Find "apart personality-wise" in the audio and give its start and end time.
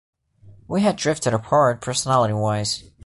1.35-2.89